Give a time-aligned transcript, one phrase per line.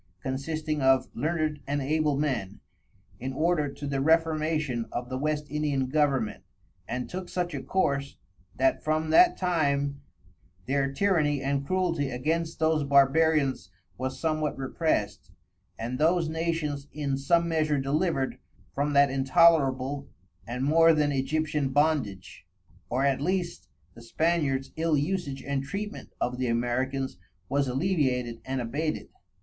[0.23, 2.59] consisting of Learned and Able Men,
[3.19, 6.43] in order to the reformation of the_ West Indian government,
[6.87, 8.17] and took such a course,
[8.55, 10.01] that from that time
[10.65, 15.29] their Tyranny and cruelty against those Barbarians was somewhat repressed,
[15.77, 18.39] and those Nations in some measure delivered
[18.73, 20.09] from that intolerable
[20.47, 22.47] and more then Aegyptian Bondage,
[22.89, 27.19] or at least the Spaniards ill usage and treatment of the Americans
[27.51, 29.09] _was alleviated and abated.